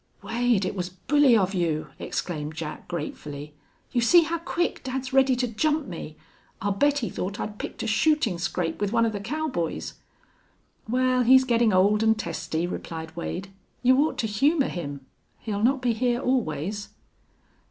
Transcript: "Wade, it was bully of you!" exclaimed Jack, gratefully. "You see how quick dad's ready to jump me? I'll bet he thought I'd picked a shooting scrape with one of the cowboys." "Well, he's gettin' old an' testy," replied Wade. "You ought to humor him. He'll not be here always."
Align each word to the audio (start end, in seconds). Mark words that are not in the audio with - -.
"Wade, 0.23 0.65
it 0.65 0.73
was 0.73 0.89
bully 0.89 1.37
of 1.37 1.53
you!" 1.53 1.89
exclaimed 1.99 2.55
Jack, 2.55 2.87
gratefully. 2.87 3.53
"You 3.91 4.01
see 4.01 4.23
how 4.23 4.39
quick 4.39 4.83
dad's 4.83 5.13
ready 5.13 5.35
to 5.35 5.47
jump 5.47 5.85
me? 5.85 6.17
I'll 6.59 6.71
bet 6.71 6.97
he 7.05 7.09
thought 7.11 7.39
I'd 7.39 7.59
picked 7.59 7.83
a 7.83 7.85
shooting 7.85 8.39
scrape 8.39 8.81
with 8.81 8.91
one 8.91 9.05
of 9.05 9.11
the 9.11 9.19
cowboys." 9.19 9.93
"Well, 10.89 11.21
he's 11.21 11.43
gettin' 11.43 11.71
old 11.71 12.01
an' 12.01 12.15
testy," 12.15 12.65
replied 12.65 13.15
Wade. 13.15 13.49
"You 13.83 13.95
ought 13.99 14.17
to 14.17 14.25
humor 14.25 14.69
him. 14.69 15.05
He'll 15.37 15.61
not 15.61 15.83
be 15.83 15.93
here 15.93 16.19
always." 16.19 16.89